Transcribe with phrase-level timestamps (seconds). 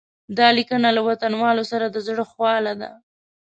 [0.37, 2.89] دا لیکنه له وطنوالو سره د زړه خواله ده.